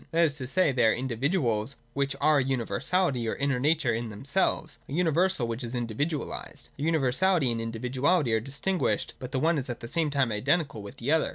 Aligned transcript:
That 0.09 0.25
is 0.25 0.37
to 0.39 0.47
say, 0.47 0.71
they 0.71 0.87
are 0.87 0.93
individuals, 0.93 1.75
which 1.93 2.15
are 2.19 2.39
a 2.39 2.43
universality 2.43 3.27
or 3.29 3.35
inner 3.35 3.59
nature 3.59 3.93
in 3.93 4.09
themselves,— 4.09 4.79
a 4.89 4.93
universal 4.93 5.47
which 5.47 5.63
is 5.63 5.75
individualised. 5.75 6.69
Their 6.75 6.87
universality 6.87 7.51
and 7.51 7.61
individuality 7.61 8.33
are 8.33 8.39
distinguished, 8.39 9.13
but 9.19 9.31
the 9.31 9.37
one 9.39 9.59
is 9.59 9.69
at 9.69 9.79
the 9.81 9.87
same 9.87 10.09
time 10.09 10.31
identical 10.31 10.81
with 10.81 10.97
the 10.97 11.11
other. 11.11 11.29